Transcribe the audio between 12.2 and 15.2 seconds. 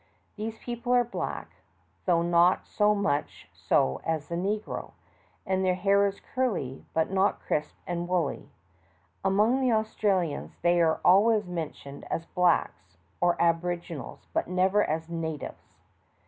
"blacks" or "abo riginals," but never as